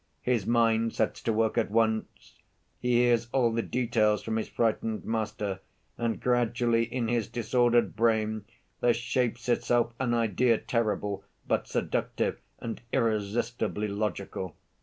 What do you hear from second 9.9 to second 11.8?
an idea—terrible, but